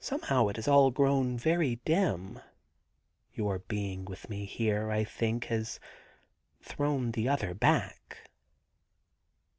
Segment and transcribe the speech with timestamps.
[0.00, 2.40] Somehow it has all grown very dim.
[3.34, 5.78] Your being with me here, I think, has
[6.62, 8.30] thrown the other back.'